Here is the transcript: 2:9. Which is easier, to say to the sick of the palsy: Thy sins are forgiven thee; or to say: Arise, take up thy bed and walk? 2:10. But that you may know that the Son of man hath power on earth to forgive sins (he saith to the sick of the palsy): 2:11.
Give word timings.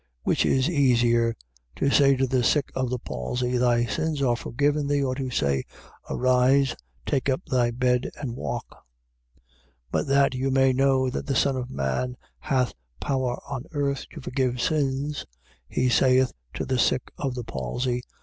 2:9. 0.21 0.21
Which 0.23 0.45
is 0.47 0.67
easier, 0.67 1.35
to 1.75 1.91
say 1.91 2.15
to 2.15 2.25
the 2.25 2.43
sick 2.43 2.71
of 2.73 2.89
the 2.89 2.97
palsy: 2.97 3.57
Thy 3.59 3.85
sins 3.85 4.19
are 4.23 4.35
forgiven 4.35 4.87
thee; 4.87 5.03
or 5.03 5.13
to 5.13 5.29
say: 5.29 5.63
Arise, 6.09 6.75
take 7.05 7.29
up 7.29 7.45
thy 7.45 7.69
bed 7.69 8.09
and 8.19 8.35
walk? 8.35 8.65
2:10. 8.71 8.77
But 9.91 10.07
that 10.07 10.33
you 10.33 10.49
may 10.49 10.73
know 10.73 11.11
that 11.11 11.27
the 11.27 11.35
Son 11.35 11.55
of 11.55 11.69
man 11.69 12.17
hath 12.39 12.73
power 12.99 13.37
on 13.47 13.65
earth 13.73 14.07
to 14.13 14.21
forgive 14.21 14.59
sins 14.59 15.23
(he 15.67 15.87
saith 15.87 16.33
to 16.55 16.65
the 16.65 16.79
sick 16.79 17.11
of 17.19 17.35
the 17.35 17.43
palsy): 17.43 17.97
2:11. 18.01 18.01